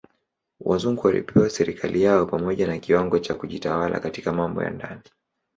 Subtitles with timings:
[0.59, 5.01] Wazungu walipewa serikali yao pamoja na kiwango cha kujitawala katika mambo ya ndani.